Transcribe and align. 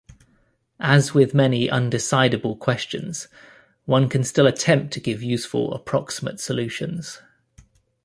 As 0.79 1.13
with 1.13 1.35
many 1.35 1.67
undecidable 1.67 2.57
questions, 2.57 3.27
one 3.85 4.09
can 4.09 4.23
still 4.23 4.47
attempt 4.47 4.91
to 4.93 4.99
give 4.99 5.21
useful 5.21 5.75
approximate 5.75 6.39
solutions. 6.39 7.19